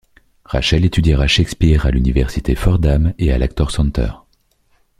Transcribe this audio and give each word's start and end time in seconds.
Rachel 0.45 0.83
étudiera 0.83 1.27
Shakespeare 1.27 1.85
à 1.85 1.91
l'Université 1.91 2.55
Fordham 2.55 3.13
et 3.19 3.31
à 3.31 3.37
l'Actors 3.37 3.69
Center. 3.69 4.13